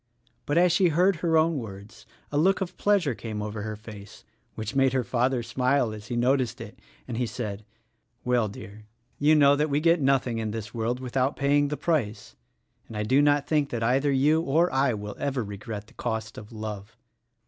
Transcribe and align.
But 0.47 0.57
as 0.57 0.71
she 0.71 0.87
heard 0.87 1.17
her 1.17 1.37
own 1.37 1.59
words 1.59 2.07
a 2.31 2.37
look 2.39 2.59
of 2.59 2.75
pleasure 2.75 3.13
came 3.13 3.39
over 3.39 3.61
her 3.61 3.75
face— 3.75 4.23
which 4.55 4.75
made 4.75 4.93
her 4.93 5.03
father 5.03 5.43
smile 5.43 5.93
as 5.93 6.07
he 6.07 6.15
noticed 6.15 6.59
it— 6.59 6.79
and 7.07 7.17
he 7.17 7.27
said, 7.27 7.63
"Well, 8.25 8.47
dear, 8.47 8.85
you 9.19 9.35
know 9.35 9.55
that 9.55 9.69
we 9.69 9.79
get 9.79 10.01
nothing 10.01 10.39
in 10.39 10.49
this 10.49 10.73
world 10.73 10.99
without 10.99 11.35
paying 11.35 11.67
the 11.67 11.77
price; 11.77 12.35
and 12.87 12.97
I 12.97 13.03
do 13.03 13.21
not 13.21 13.45
think 13.45 13.69
that 13.69 13.83
either 13.83 14.11
you 14.11 14.41
or 14.41 14.73
I 14.73 14.95
will 14.95 15.15
ever 15.19 15.43
regret 15.43 15.85
the 15.85 15.93
cost 15.93 16.35
of 16.35 16.51
love. 16.51 16.97